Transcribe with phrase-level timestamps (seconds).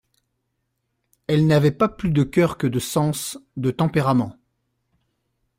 [1.27, 4.35] Elle n'avait pas plus de coeur que de sens, de tempérament.